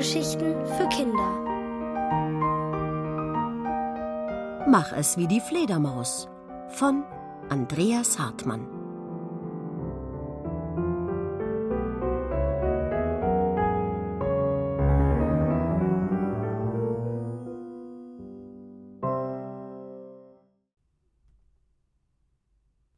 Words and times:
Hörgeschichten 0.00 0.54
für 0.64 0.88
Kinder. 0.88 1.30
Mach 4.66 4.92
es 4.92 5.18
wie 5.18 5.26
die 5.26 5.42
Fledermaus 5.42 6.26
von 6.70 7.04
Andreas 7.50 8.18
Hartmann. 8.18 8.66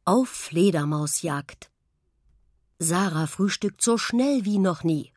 Auf 0.05 0.29
Fledermausjagd. 0.29 1.69
Sarah 2.79 3.27
frühstückt 3.27 3.83
so 3.83 3.99
schnell 3.99 4.45
wie 4.45 4.59
noch 4.59 4.85
nie. 4.85 5.12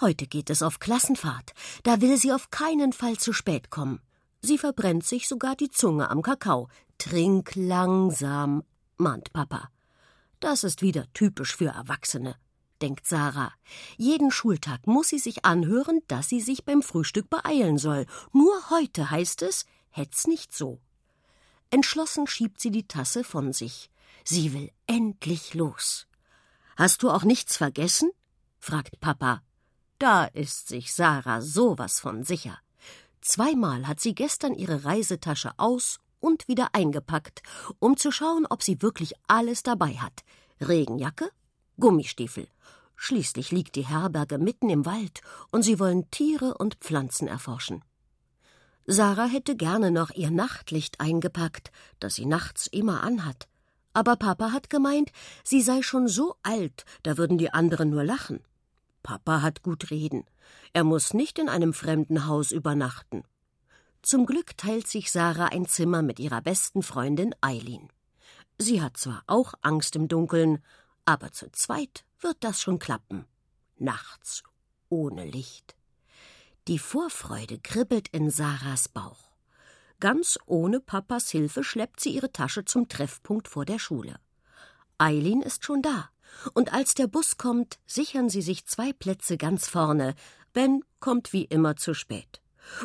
Heute 0.00 0.26
geht 0.26 0.50
es 0.50 0.62
auf 0.62 0.78
Klassenfahrt. 0.78 1.52
Da 1.82 2.02
will 2.02 2.18
sie 2.18 2.32
auf 2.32 2.50
keinen 2.50 2.92
Fall 2.92 3.16
zu 3.16 3.32
spät 3.32 3.70
kommen. 3.70 4.00
Sie 4.42 4.58
verbrennt 4.58 5.04
sich 5.04 5.26
sogar 5.26 5.56
die 5.56 5.70
Zunge 5.70 6.10
am 6.10 6.20
Kakao. 6.20 6.68
Trink 6.98 7.52
langsam, 7.54 8.62
mahnt 8.98 9.32
Papa. 9.32 9.70
Das 10.38 10.64
ist 10.64 10.82
wieder 10.82 11.10
typisch 11.14 11.56
für 11.56 11.68
Erwachsene, 11.70 12.36
denkt 12.82 13.06
Sarah. 13.06 13.54
Jeden 13.96 14.30
Schultag 14.30 14.86
muss 14.86 15.08
sie 15.08 15.18
sich 15.18 15.46
anhören, 15.46 16.00
dass 16.08 16.28
sie 16.28 16.42
sich 16.42 16.64
beim 16.66 16.82
Frühstück 16.82 17.30
beeilen 17.30 17.78
soll. 17.78 18.04
Nur 18.32 18.68
heute 18.68 19.10
heißt 19.10 19.40
es, 19.42 19.64
hätt's 19.88 20.26
nicht 20.26 20.54
so. 20.54 20.78
Entschlossen 21.70 22.26
schiebt 22.26 22.60
sie 22.60 22.70
die 22.70 22.86
Tasse 22.86 23.24
von 23.24 23.54
sich. 23.54 23.90
Sie 24.24 24.52
will 24.52 24.70
endlich 24.86 25.54
los. 25.54 26.06
Hast 26.76 27.02
du 27.02 27.10
auch 27.10 27.24
nichts 27.24 27.56
vergessen? 27.56 28.10
fragt 28.58 29.00
Papa. 29.00 29.42
Da 29.98 30.26
ist 30.26 30.68
sich 30.68 30.92
Sarah 30.92 31.40
sowas 31.40 32.00
von 32.00 32.22
sicher. 32.22 32.58
Zweimal 33.22 33.88
hat 33.88 33.98
sie 33.98 34.14
gestern 34.14 34.54
ihre 34.54 34.84
Reisetasche 34.84 35.52
aus 35.56 35.98
und 36.20 36.48
wieder 36.48 36.74
eingepackt, 36.74 37.42
um 37.78 37.96
zu 37.96 38.10
schauen, 38.12 38.46
ob 38.46 38.62
sie 38.62 38.82
wirklich 38.82 39.14
alles 39.26 39.62
dabei 39.62 39.94
hat. 39.94 40.22
Regenjacke, 40.60 41.30
Gummistiefel. 41.78 42.46
Schließlich 42.94 43.52
liegt 43.52 43.74
die 43.74 43.86
Herberge 43.86 44.38
mitten 44.38 44.70
im 44.70 44.86
Wald 44.86 45.20
und 45.50 45.62
sie 45.62 45.78
wollen 45.78 46.10
Tiere 46.10 46.56
und 46.58 46.76
Pflanzen 46.76 47.26
erforschen. 47.26 47.82
Sarah 48.86 49.26
hätte 49.26 49.56
gerne 49.56 49.90
noch 49.90 50.10
ihr 50.10 50.30
Nachtlicht 50.30 51.00
eingepackt, 51.00 51.72
das 52.00 52.14
sie 52.14 52.26
nachts 52.26 52.66
immer 52.66 53.02
anhat. 53.02 53.48
Aber 53.92 54.16
Papa 54.16 54.52
hat 54.52 54.70
gemeint, 54.70 55.10
sie 55.42 55.62
sei 55.62 55.82
schon 55.82 56.06
so 56.06 56.36
alt, 56.42 56.84
da 57.02 57.16
würden 57.16 57.38
die 57.38 57.50
anderen 57.50 57.90
nur 57.90 58.04
lachen. 58.04 58.40
Papa 59.06 59.40
hat 59.40 59.62
gut 59.62 59.92
reden. 59.92 60.24
Er 60.72 60.82
muss 60.82 61.14
nicht 61.14 61.38
in 61.38 61.48
einem 61.48 61.72
fremden 61.72 62.26
Haus 62.26 62.50
übernachten. 62.50 63.22
Zum 64.02 64.26
Glück 64.26 64.56
teilt 64.56 64.88
sich 64.88 65.12
Sarah 65.12 65.46
ein 65.46 65.66
Zimmer 65.66 66.02
mit 66.02 66.18
ihrer 66.18 66.40
besten 66.40 66.82
Freundin 66.82 67.32
Eileen. 67.40 67.88
Sie 68.58 68.82
hat 68.82 68.96
zwar 68.96 69.22
auch 69.28 69.54
Angst 69.62 69.94
im 69.94 70.08
Dunkeln, 70.08 70.58
aber 71.04 71.30
zu 71.30 71.48
zweit 71.52 72.04
wird 72.18 72.38
das 72.40 72.60
schon 72.60 72.80
klappen. 72.80 73.26
Nachts 73.78 74.42
ohne 74.88 75.24
Licht. 75.24 75.76
Die 76.66 76.80
Vorfreude 76.80 77.60
kribbelt 77.60 78.08
in 78.08 78.28
Sarahs 78.28 78.88
Bauch. 78.88 79.30
Ganz 80.00 80.36
ohne 80.46 80.80
Papas 80.80 81.30
Hilfe 81.30 81.62
schleppt 81.62 82.00
sie 82.00 82.10
ihre 82.10 82.32
Tasche 82.32 82.64
zum 82.64 82.88
Treffpunkt 82.88 83.46
vor 83.46 83.66
der 83.66 83.78
Schule. 83.78 84.18
Eileen 84.98 85.42
ist 85.42 85.64
schon 85.64 85.80
da. 85.80 86.10
Und 86.54 86.72
als 86.72 86.94
der 86.94 87.06
Bus 87.06 87.36
kommt, 87.36 87.78
sichern 87.86 88.28
sie 88.28 88.42
sich 88.42 88.66
zwei 88.66 88.92
Plätze 88.92 89.36
ganz 89.36 89.68
vorne. 89.68 90.14
Ben 90.52 90.82
kommt 91.00 91.32
wie 91.32 91.44
immer 91.44 91.76
zu 91.76 91.94
spät. 91.94 92.40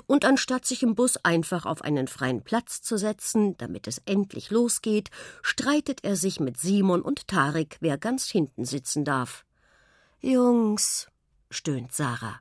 Und 0.06 0.26
anstatt 0.26 0.66
sich 0.66 0.84
im 0.84 0.96
Bus 0.96 1.18
einfach 1.18 1.66
auf 1.66 1.82
einen 1.82 2.08
freien 2.08 2.44
Platz 2.44 2.82
zu 2.82 2.98
setzen, 2.98 3.58
damit 3.58 3.88
es 3.88 4.00
endlich 4.06 4.52
losgeht, 4.52 5.10
streitet 5.42 6.04
er 6.04 6.16
sich 6.16 6.40
mit 6.40 6.58
Simon 6.58 7.02
und 7.02 7.28
Tarik, 7.28 7.78
wer 7.80 7.98
ganz 7.98 8.30
hinten 8.30 8.66
sitzen 8.66 9.06
darf. 9.06 9.46
Jungs, 10.20 11.08
stöhnt 11.50 11.94
Sarah. 11.94 12.40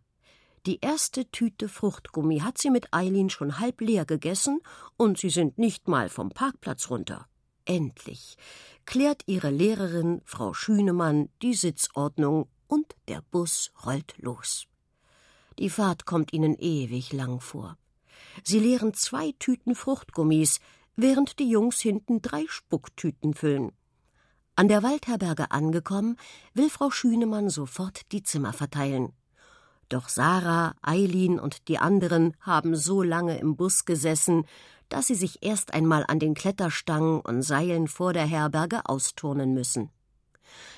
Die 0.66 0.80
erste 0.82 1.30
Tüte 1.30 1.70
Fruchtgummi 1.70 2.40
hat 2.40 2.58
sie 2.58 2.68
mit 2.68 2.92
Eileen 2.92 3.30
schon 3.30 3.58
halb 3.58 3.80
leer 3.80 4.04
gegessen 4.04 4.60
und 4.98 5.16
sie 5.16 5.30
sind 5.30 5.56
nicht 5.56 5.88
mal 5.88 6.10
vom 6.10 6.28
Parkplatz 6.28 6.90
runter. 6.90 7.26
Endlich 7.64 8.36
klärt 8.86 9.22
ihre 9.26 9.50
Lehrerin, 9.50 10.20
Frau 10.24 10.54
Schünemann, 10.54 11.28
die 11.42 11.54
Sitzordnung 11.54 12.48
und 12.66 12.94
der 13.08 13.22
Bus 13.30 13.72
rollt 13.84 14.14
los. 14.18 14.66
Die 15.58 15.70
Fahrt 15.70 16.06
kommt 16.06 16.32
ihnen 16.32 16.56
ewig 16.58 17.12
lang 17.12 17.40
vor. 17.40 17.76
Sie 18.44 18.58
leeren 18.58 18.94
zwei 18.94 19.32
Tüten 19.38 19.74
Fruchtgummis, 19.74 20.60
während 20.96 21.38
die 21.38 21.50
Jungs 21.50 21.80
hinten 21.80 22.22
drei 22.22 22.44
Spucktüten 22.48 23.34
füllen. 23.34 23.72
An 24.56 24.68
der 24.68 24.82
Waldherberge 24.82 25.50
angekommen, 25.50 26.16
will 26.54 26.70
Frau 26.70 26.90
Schünemann 26.90 27.48
sofort 27.48 28.12
die 28.12 28.22
Zimmer 28.22 28.52
verteilen. 28.52 29.12
Doch 29.88 30.08
Sarah, 30.08 30.74
Eileen 30.82 31.40
und 31.40 31.68
die 31.68 31.78
anderen 31.78 32.36
haben 32.40 32.76
so 32.76 33.02
lange 33.02 33.38
im 33.38 33.56
Bus 33.56 33.84
gesessen, 33.84 34.44
dass 34.90 35.06
sie 35.06 35.14
sich 35.14 35.42
erst 35.42 35.72
einmal 35.72 36.04
an 36.06 36.18
den 36.18 36.34
Kletterstangen 36.34 37.20
und 37.20 37.42
Seilen 37.42 37.88
vor 37.88 38.12
der 38.12 38.26
Herberge 38.26 38.86
austurnen 38.86 39.54
müssen. 39.54 39.90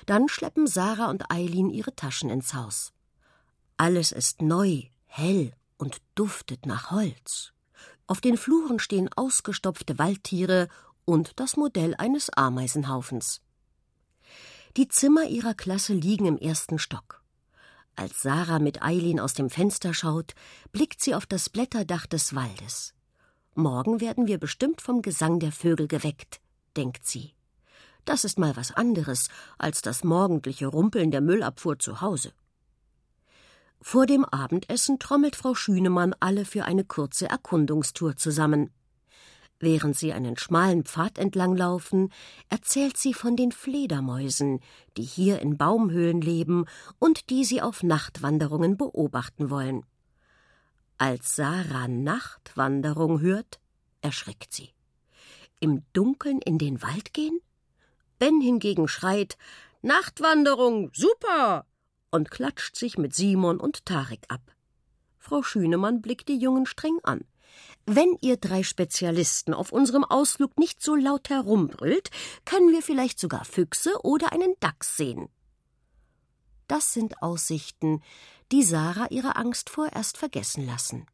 Dann 0.05 0.29
schleppen 0.29 0.67
Sarah 0.67 1.09
und 1.09 1.29
Eileen 1.29 1.69
ihre 1.69 1.95
Taschen 1.95 2.29
ins 2.29 2.53
Haus. 2.53 2.93
Alles 3.75 4.11
ist 4.11 4.41
neu, 4.41 4.83
hell 5.05 5.53
und 5.77 6.01
duftet 6.15 6.65
nach 6.65 6.91
Holz. 6.91 7.53
Auf 8.07 8.21
den 8.21 8.37
Fluren 8.37 8.79
stehen 8.79 9.09
ausgestopfte 9.15 9.97
Waldtiere 9.97 10.69
und 11.05 11.39
das 11.39 11.57
Modell 11.57 11.95
eines 11.97 12.29
Ameisenhaufens. 12.29 13.41
Die 14.77 14.87
Zimmer 14.87 15.25
ihrer 15.25 15.53
Klasse 15.53 15.93
liegen 15.93 16.25
im 16.25 16.37
ersten 16.37 16.79
Stock. 16.79 17.23
Als 17.95 18.21
Sarah 18.21 18.59
mit 18.59 18.81
Eileen 18.81 19.19
aus 19.19 19.33
dem 19.33 19.49
Fenster 19.49 19.93
schaut, 19.93 20.33
blickt 20.71 21.01
sie 21.01 21.13
auf 21.13 21.25
das 21.25 21.49
Blätterdach 21.49 22.07
des 22.07 22.33
Waldes. 22.33 22.93
Morgen 23.55 24.01
werden 24.01 24.25
wir 24.25 24.39
bestimmt 24.39 24.81
vom 24.81 25.03
Gesang 25.03 25.39
der 25.39 25.51
Vögel 25.51 25.87
geweckt, 25.87 26.41
denkt 26.75 27.05
sie. 27.05 27.33
Das 28.03 28.25
ist 28.25 28.39
mal 28.39 28.55
was 28.57 28.71
anderes 28.71 29.27
als 29.59 29.81
das 29.83 30.03
morgendliche 30.03 30.65
Rumpeln 30.65 31.11
der 31.11 31.21
Müllabfuhr 31.21 31.77
zu 31.77 32.01
Hause. 32.01 32.33
Vor 33.79 34.07
dem 34.07 34.25
Abendessen 34.25 34.97
trommelt 34.97 35.35
Frau 35.35 35.53
Schünemann 35.53 36.15
alle 36.19 36.45
für 36.45 36.65
eine 36.65 36.83
kurze 36.83 37.29
Erkundungstour 37.29 38.15
zusammen. 38.15 38.71
Während 39.59 39.95
sie 39.95 40.13
einen 40.13 40.35
schmalen 40.35 40.83
Pfad 40.83 41.17
entlang 41.19 41.55
laufen, 41.55 42.11
erzählt 42.49 42.97
sie 42.97 43.13
von 43.13 43.35
den 43.35 43.51
Fledermäusen, 43.51 44.61
die 44.97 45.03
hier 45.03 45.39
in 45.41 45.57
Baumhöhlen 45.57 46.21
leben 46.21 46.65
und 46.97 47.29
die 47.29 47.45
sie 47.45 47.61
auf 47.61 47.83
Nachtwanderungen 47.83 48.77
beobachten 48.77 49.49
wollen. 49.49 49.85
Als 50.97 51.35
Sarah 51.35 51.87
Nachtwanderung 51.87 53.19
hört, 53.19 53.59
erschrickt 54.01 54.53
sie. 54.53 54.69
Im 55.59 55.83
Dunkeln 55.93 56.39
in 56.39 56.57
den 56.57 56.81
Wald 56.81 57.13
gehen? 57.13 57.39
Ben 58.19 58.41
hingegen 58.41 58.87
schreit 58.87 59.37
Nachtwanderung, 59.81 60.91
super! 60.93 61.65
und 62.11 62.29
klatscht 62.29 62.75
sich 62.75 62.97
mit 62.97 63.15
Simon 63.15 63.59
und 63.59 63.85
Tarek 63.85 64.25
ab. 64.27 64.41
Frau 65.17 65.41
Schünemann 65.41 66.01
blickt 66.01 66.29
die 66.29 66.37
Jungen 66.37 66.67
streng 66.67 66.99
an. 67.03 67.25
Wenn 67.85 68.17
ihr 68.21 68.37
drei 68.37 68.61
Spezialisten 68.63 69.53
auf 69.53 69.71
unserem 69.71 70.03
Ausflug 70.03 70.57
nicht 70.57 70.81
so 70.81 70.95
laut 70.95 71.29
herumbrüllt, 71.29 72.11
können 72.45 72.71
wir 72.71 72.83
vielleicht 72.83 73.19
sogar 73.19 73.45
Füchse 73.45 73.93
oder 74.03 74.31
einen 74.31 74.53
Dachs 74.59 74.95
sehen. 74.95 75.27
Das 76.67 76.93
sind 76.93 77.21
Aussichten, 77.21 78.01
die 78.53 78.61
Sarah 78.61 79.07
ihre 79.09 79.35
Angst 79.35 79.71
vorerst 79.71 80.15
vergessen 80.15 80.67
lassen. 80.67 81.07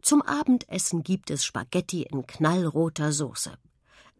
Zum 0.00 0.22
Abendessen 0.22 1.02
gibt 1.02 1.30
es 1.30 1.44
Spaghetti 1.44 2.04
in 2.04 2.26
knallroter 2.26 3.12
Soße. 3.12 3.58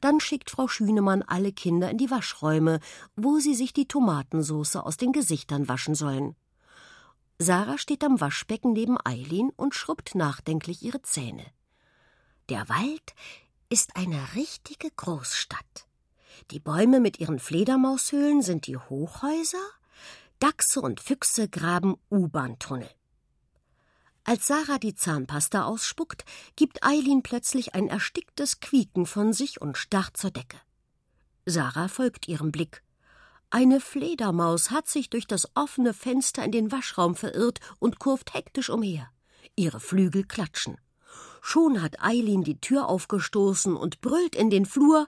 Dann 0.03 0.21
schickt 0.21 0.51
Frau 0.51 0.69
Schünemann 0.69 1.23
alle 1.23 1.51
Kinder 1.51 1.89
in 1.89 1.97
die 1.97 2.11
Waschräume, 2.11 2.79
wo 3.17 3.39
sie 3.39 3.55
sich 3.55 3.73
die 3.73 3.89
Tomatensauce 3.89 4.77
aus 4.77 4.99
den 4.99 5.13
Gesichtern 5.13 5.67
waschen 5.67 5.95
sollen. 5.95 6.37
Sarah 7.39 7.79
steht 7.79 8.05
am 8.05 8.21
Waschbecken 8.21 8.75
neben 8.75 8.99
Eileen 9.03 9.49
und 9.57 9.75
schrubbt 9.75 10.15
nachdenklich 10.15 10.83
ihre 10.83 11.01
Zähne. 11.01 11.47
Der 12.51 12.69
Wald 12.69 13.15
ist 13.71 13.97
eine 13.97 14.35
richtige 14.35 14.91
Großstadt. 14.91 15.87
Die 16.51 16.61
Bäume 16.61 17.01
mit 17.01 17.19
ihren 17.19 17.39
Fledermaushöhlen 17.39 18.43
sind 18.43 18.67
die 18.67 18.77
Hochhäuser, 18.77 19.71
Dachse 20.43 20.81
und 20.81 20.99
Füchse 20.99 21.49
graben 21.49 21.94
U-Bahn-Tunnel. 22.11 22.91
Als 24.25 24.49
Sarah 24.49 24.79
die 24.79 24.97
Zahnpasta 24.97 25.62
ausspuckt, 25.62 26.25
gibt 26.56 26.83
Eileen 26.83 27.23
plötzlich 27.23 27.77
ein 27.77 27.87
ersticktes 27.87 28.59
Quieken 28.59 29.06
von 29.06 29.33
sich 29.33 29.61
und 29.61 29.79
starrt 29.79 30.17
zur 30.17 30.33
Decke. 30.33 30.56
Sarah 31.47 31.87
folgt 31.87 32.27
ihrem 32.27 32.50
Blick. 32.50 32.83
Eine 33.50 33.79
Fledermaus 33.79 34.73
hat 34.73 34.89
sich 34.89 35.11
durch 35.11 35.29
das 35.29 35.49
offene 35.55 35.94
Fenster 35.94 36.45
in 36.45 36.50
den 36.50 36.73
Waschraum 36.73 37.15
verirrt 37.15 37.61
und 37.79 38.00
kurft 38.00 38.35
hektisch 38.35 38.69
umher. 38.69 39.09
Ihre 39.55 39.79
Flügel 39.79 40.25
klatschen. 40.25 40.77
Schon 41.41 41.81
hat 41.81 42.03
Eileen 42.03 42.43
die 42.43 42.61
Tür 42.61 42.88
aufgestoßen 42.88 43.77
und 43.77 44.00
brüllt 44.00 44.35
in 44.35 44.50
den 44.50 44.67
Flur 44.67 45.06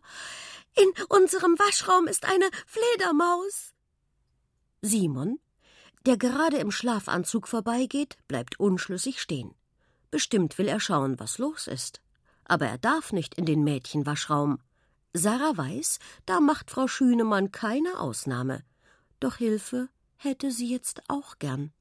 In 0.76 0.92
unserem 1.08 1.58
Waschraum 1.58 2.06
ist 2.06 2.24
eine 2.24 2.48
Fledermaus. 2.68 3.73
Simon, 4.84 5.38
der 6.04 6.18
gerade 6.18 6.58
im 6.58 6.70
Schlafanzug 6.70 7.48
vorbeigeht, 7.48 8.18
bleibt 8.28 8.60
unschlüssig 8.60 9.18
stehen. 9.18 9.54
Bestimmt 10.10 10.58
will 10.58 10.68
er 10.68 10.78
schauen, 10.78 11.18
was 11.18 11.38
los 11.38 11.66
ist. 11.66 12.02
Aber 12.44 12.66
er 12.66 12.76
darf 12.76 13.10
nicht 13.10 13.34
in 13.34 13.46
den 13.46 13.64
Mädchenwaschraum. 13.64 14.58
Sarah 15.14 15.56
weiß, 15.56 15.98
da 16.26 16.40
macht 16.40 16.70
Frau 16.70 16.86
Schünemann 16.86 17.50
keine 17.50 17.98
Ausnahme. 17.98 18.62
Doch 19.20 19.36
Hilfe 19.36 19.88
hätte 20.16 20.50
sie 20.50 20.70
jetzt 20.70 21.00
auch 21.08 21.38
gern. 21.38 21.72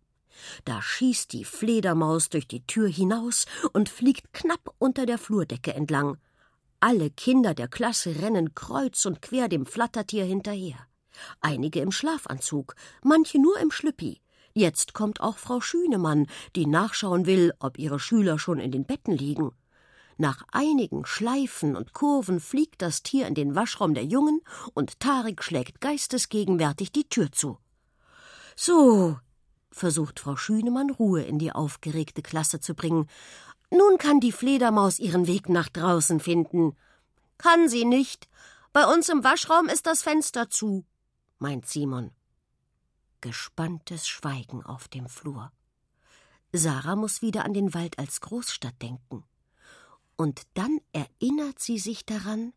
Da 0.63 0.81
schießt 0.81 1.33
die 1.33 1.43
Fledermaus 1.43 2.29
durch 2.29 2.47
die 2.47 2.65
Tür 2.65 2.87
hinaus 2.87 3.45
und 3.73 3.89
fliegt 3.89 4.31
knapp 4.31 4.73
unter 4.79 5.05
der 5.05 5.17
Flurdecke 5.17 5.73
entlang. 5.73 6.17
Alle 6.79 7.09
Kinder 7.09 7.53
der 7.53 7.67
Klasse 7.67 8.15
rennen 8.21 8.55
kreuz 8.55 9.05
und 9.05 9.21
quer 9.21 9.49
dem 9.49 9.65
Flattertier 9.65 10.23
hinterher. 10.23 10.87
Einige 11.41 11.79
im 11.79 11.91
Schlafanzug, 11.91 12.75
manche 13.01 13.39
nur 13.39 13.59
im 13.59 13.71
Schlüppi. 13.71 14.21
Jetzt 14.53 14.93
kommt 14.93 15.21
auch 15.21 15.37
Frau 15.37 15.61
Schünemann, 15.61 16.27
die 16.55 16.67
nachschauen 16.67 17.25
will, 17.25 17.53
ob 17.59 17.79
ihre 17.79 17.99
Schüler 17.99 18.37
schon 18.37 18.59
in 18.59 18.71
den 18.71 18.85
Betten 18.85 19.17
liegen. 19.17 19.51
Nach 20.17 20.43
einigen 20.51 21.05
Schleifen 21.05 21.75
und 21.75 21.93
Kurven 21.93 22.39
fliegt 22.39 22.81
das 22.83 23.01
Tier 23.01 23.25
in 23.25 23.33
den 23.33 23.55
Waschraum 23.55 23.95
der 23.95 24.05
Jungen 24.05 24.41
und 24.75 24.99
Tarik 24.99 25.43
schlägt 25.43 25.81
geistesgegenwärtig 25.81 26.91
die 26.91 27.09
Tür 27.09 27.31
zu. 27.31 27.57
So, 28.55 29.17
versucht 29.71 30.19
Frau 30.19 30.35
Schünemann 30.35 30.91
Ruhe 30.91 31.23
in 31.23 31.39
die 31.39 31.51
aufgeregte 31.51 32.21
Klasse 32.21 32.59
zu 32.59 32.75
bringen. 32.75 33.09
Nun 33.71 33.97
kann 33.97 34.19
die 34.19 34.31
Fledermaus 34.31 34.99
ihren 34.99 35.25
Weg 35.25 35.49
nach 35.49 35.69
draußen 35.69 36.19
finden. 36.19 36.75
Kann 37.39 37.67
sie 37.67 37.85
nicht. 37.85 38.29
Bei 38.71 38.85
uns 38.85 39.09
im 39.09 39.23
Waschraum 39.23 39.67
ist 39.67 39.87
das 39.87 40.03
Fenster 40.03 40.49
zu, 40.49 40.85
meint 41.43 41.67
Simon. 41.67 42.11
Gespanntes 43.19 44.07
Schweigen 44.07 44.63
auf 44.63 44.87
dem 44.87 45.09
Flur. 45.09 45.51
Sarah 46.53 46.95
muss 46.95 47.21
wieder 47.21 47.43
an 47.43 47.53
den 47.53 47.73
Wald 47.73 47.99
als 47.99 48.21
Großstadt 48.21 48.81
denken. 48.81 49.25
Und 50.15 50.43
dann 50.53 50.79
erinnert 50.93 51.59
sie 51.59 51.79
sich 51.79 52.05
daran, 52.05 52.53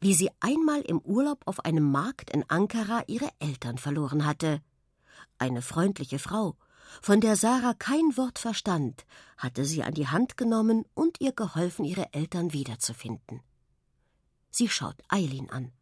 wie 0.00 0.14
sie 0.14 0.30
einmal 0.38 0.82
im 0.82 1.00
Urlaub 1.00 1.40
auf 1.46 1.64
einem 1.64 1.90
Markt 1.90 2.30
in 2.30 2.48
Ankara 2.48 3.02
ihre 3.08 3.28
Eltern 3.40 3.76
verloren 3.76 4.24
hatte. 4.24 4.62
Eine 5.38 5.60
freundliche 5.60 6.20
Frau, 6.20 6.56
von 7.02 7.20
der 7.20 7.34
Sarah 7.34 7.74
kein 7.74 8.16
Wort 8.16 8.38
verstand, 8.38 9.04
hatte 9.36 9.64
sie 9.64 9.82
an 9.82 9.94
die 9.94 10.06
Hand 10.06 10.36
genommen 10.36 10.84
und 10.94 11.20
ihr 11.20 11.32
geholfen, 11.32 11.84
ihre 11.84 12.12
Eltern 12.12 12.52
wiederzufinden. 12.52 13.40
Sie 14.52 14.68
schaut 14.68 15.02
Eileen 15.08 15.50
an. 15.50 15.72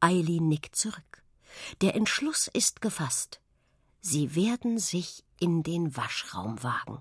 Eileen 0.00 0.48
nickt 0.48 0.74
zurück. 0.74 1.25
Der 1.80 1.94
Entschluss 1.94 2.48
ist 2.52 2.80
gefasst. 2.80 3.40
Sie 4.00 4.34
werden 4.34 4.78
sich 4.78 5.24
in 5.40 5.62
den 5.62 5.96
Waschraum 5.96 6.62
wagen. 6.62 7.00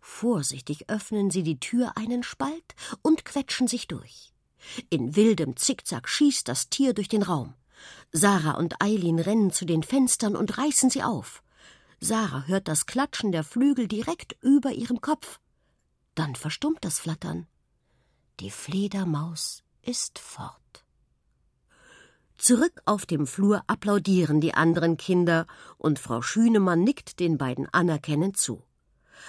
Vorsichtig 0.00 0.88
öffnen 0.88 1.30
sie 1.30 1.42
die 1.42 1.60
Tür 1.60 1.96
einen 1.96 2.22
Spalt 2.22 2.74
und 3.02 3.24
quetschen 3.24 3.68
sich 3.68 3.88
durch. 3.88 4.32
In 4.88 5.16
wildem 5.16 5.56
Zickzack 5.56 6.08
schießt 6.08 6.48
das 6.48 6.68
Tier 6.68 6.94
durch 6.94 7.08
den 7.08 7.22
Raum. 7.22 7.54
Sarah 8.12 8.52
und 8.52 8.82
Eileen 8.82 9.18
rennen 9.18 9.50
zu 9.50 9.64
den 9.64 9.82
Fenstern 9.82 10.36
und 10.36 10.58
reißen 10.58 10.90
sie 10.90 11.02
auf. 11.02 11.42
Sarah 12.00 12.46
hört 12.46 12.68
das 12.68 12.86
Klatschen 12.86 13.32
der 13.32 13.44
Flügel 13.44 13.88
direkt 13.88 14.36
über 14.42 14.72
ihrem 14.72 15.00
Kopf. 15.00 15.38
Dann 16.14 16.34
verstummt 16.34 16.84
das 16.84 16.98
Flattern. 16.98 17.46
Die 18.40 18.50
Fledermaus 18.50 19.62
ist 19.82 20.18
fort. 20.18 20.79
Zurück 22.40 22.80
auf 22.86 23.04
dem 23.04 23.26
Flur 23.26 23.62
applaudieren 23.66 24.40
die 24.40 24.54
anderen 24.54 24.96
Kinder 24.96 25.46
und 25.76 25.98
Frau 25.98 26.22
Schünemann 26.22 26.82
nickt 26.82 27.20
den 27.20 27.36
beiden 27.36 27.68
anerkennend 27.68 28.38
zu. 28.38 28.62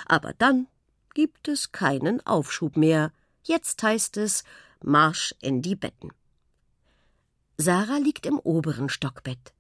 Aber 0.06 0.32
dann 0.38 0.68
gibt 1.14 1.50
es 1.50 1.74
keinen 1.74 2.26
Aufschub 2.26 2.78
mehr. 2.78 3.12
Jetzt 3.44 3.84
heißt 3.84 4.16
es 4.16 4.46
Marsch 4.82 5.36
in 5.42 5.62
die 5.62 5.76
Betten. 5.76 6.14
Sarah 7.58 7.98
liegt 7.98 8.26
im 8.26 8.40
oberen 8.40 8.88
Stockbett. 8.88 9.54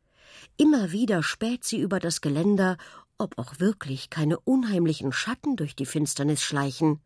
Immer 0.55 0.93
wieder 0.93 1.21
späht 1.21 1.65
sie 1.65 1.81
über 1.81 1.99
das 1.99 2.21
Geländer, 2.21 2.77
ob 3.17 3.37
auch 3.37 3.59
wirklich 3.59 4.09
keine 4.09 4.39
unheimlichen 4.39 5.11
Schatten 5.11 5.57
durch 5.57 5.75
die 5.75 5.85
Finsternis 5.85 6.41
schleichen. 6.41 7.01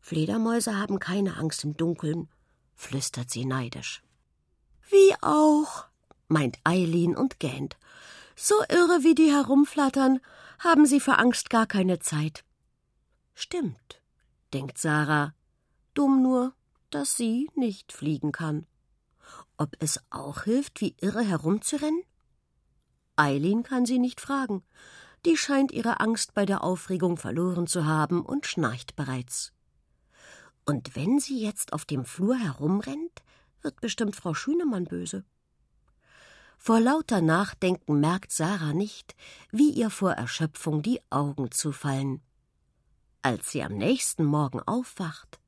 Fledermäuse 0.00 0.78
haben 0.78 0.98
keine 1.00 1.36
Angst 1.36 1.64
im 1.64 1.76
Dunkeln, 1.76 2.30
flüstert 2.74 3.28
sie 3.28 3.44
neidisch. 3.44 4.02
Wie 4.90 5.14
auch, 5.20 5.86
meint 6.28 6.58
Eileen 6.64 7.16
und 7.16 7.40
gähnt. 7.40 7.76
So 8.36 8.54
irre 8.68 9.02
wie 9.02 9.14
die 9.14 9.30
herumflattern, 9.30 10.20
haben 10.58 10.86
sie 10.86 11.00
für 11.00 11.18
Angst 11.18 11.50
gar 11.50 11.66
keine 11.66 11.98
Zeit. 11.98 12.44
Stimmt, 13.34 14.00
denkt 14.52 14.78
Sarah, 14.78 15.34
dumm 15.94 16.22
nur, 16.22 16.54
dass 16.90 17.16
sie 17.16 17.50
nicht 17.54 17.92
fliegen 17.92 18.32
kann. 18.32 18.66
Ob 19.56 19.76
es 19.80 20.00
auch 20.10 20.42
hilft, 20.42 20.80
wie 20.80 20.94
irre 21.00 21.22
herumzurennen? 21.22 22.02
Eileen 23.16 23.62
kann 23.62 23.86
sie 23.86 23.98
nicht 23.98 24.20
fragen. 24.20 24.62
Die 25.24 25.36
scheint 25.36 25.70
ihre 25.70 26.00
Angst 26.00 26.34
bei 26.34 26.46
der 26.46 26.64
Aufregung 26.64 27.16
verloren 27.16 27.66
zu 27.66 27.86
haben 27.86 28.24
und 28.24 28.46
schnarcht 28.46 28.96
bereits. 28.96 29.52
Und 30.64 30.96
wenn 30.96 31.20
sie 31.20 31.40
jetzt 31.40 31.72
auf 31.72 31.84
dem 31.84 32.04
Flur 32.04 32.36
herumrennt, 32.36 33.22
wird 33.62 33.80
bestimmt 33.80 34.16
Frau 34.16 34.34
Schünemann 34.34 34.84
böse. 34.84 35.24
Vor 36.58 36.78
lauter 36.78 37.20
Nachdenken 37.20 37.98
merkt 37.98 38.30
Sarah 38.30 38.72
nicht, 38.72 39.16
wie 39.50 39.70
ihr 39.70 39.90
vor 39.90 40.12
Erschöpfung 40.12 40.82
die 40.82 41.00
Augen 41.10 41.50
zufallen. 41.50 42.22
Als 43.20 43.50
sie 43.50 43.62
am 43.62 43.76
nächsten 43.76 44.24
Morgen 44.24 44.60
aufwacht, 44.60 45.40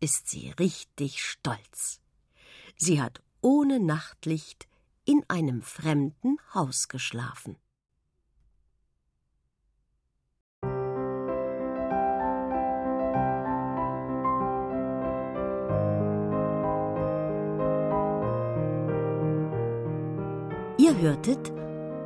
ist 0.00 0.28
sie 0.28 0.50
richtig 0.58 1.24
stolz. 1.24 2.00
Sie 2.76 3.02
hat 3.02 3.20
ohne 3.40 3.80
Nachtlicht 3.80 4.68
in 5.04 5.24
einem 5.28 5.62
fremden 5.62 6.38
Haus 6.54 6.88
geschlafen. 6.88 7.56
Hörtet 21.00 21.52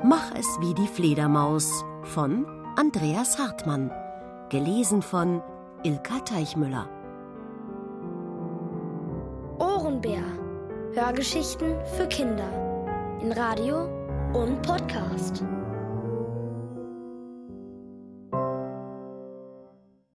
Mach 0.06 0.34
es 0.38 0.46
wie 0.60 0.74
die 0.74 0.86
Fledermaus 0.86 1.82
von 2.02 2.44
Andreas 2.76 3.38
Hartmann, 3.38 3.90
gelesen 4.50 5.00
von 5.00 5.42
Ilka 5.82 6.18
Teichmüller. 6.18 6.86
Ohrenbär. 9.58 10.22
Hörgeschichten 10.92 11.74
für 11.96 12.06
Kinder 12.06 12.50
in 13.22 13.32
Radio 13.32 13.88
und 14.34 14.60
Podcast. 14.60 15.42